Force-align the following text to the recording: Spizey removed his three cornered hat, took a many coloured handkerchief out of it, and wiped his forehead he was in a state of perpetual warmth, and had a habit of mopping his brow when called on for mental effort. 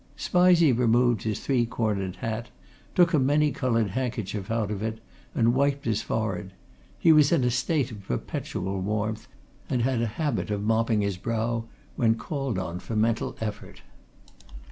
Spizey 0.17 0.71
removed 0.71 1.21
his 1.21 1.41
three 1.41 1.63
cornered 1.67 2.15
hat, 2.15 2.49
took 2.95 3.13
a 3.13 3.19
many 3.19 3.51
coloured 3.51 3.91
handkerchief 3.91 4.49
out 4.49 4.71
of 4.71 4.81
it, 4.81 4.99
and 5.35 5.53
wiped 5.53 5.85
his 5.85 6.01
forehead 6.01 6.53
he 6.97 7.11
was 7.11 7.31
in 7.31 7.43
a 7.43 7.51
state 7.51 7.91
of 7.91 8.07
perpetual 8.07 8.81
warmth, 8.81 9.27
and 9.69 9.83
had 9.83 10.01
a 10.01 10.07
habit 10.17 10.49
of 10.49 10.63
mopping 10.63 11.01
his 11.01 11.17
brow 11.17 11.65
when 11.97 12.15
called 12.15 12.57
on 12.57 12.79
for 12.79 12.95
mental 12.95 13.37
effort. 13.41 13.83